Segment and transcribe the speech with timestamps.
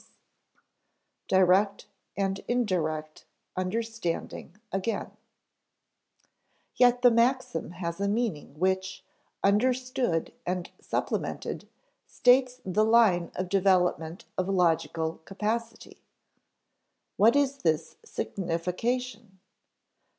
[0.01, 0.17] [Sidenote:
[1.47, 1.85] Direct
[2.17, 5.11] and indirect understanding again]
[6.75, 9.03] Yet the maxim has a meaning which,
[9.43, 11.69] understood and supplemented,
[12.07, 16.01] states the line of development of logical capacity.
[17.17, 19.39] What is this signification?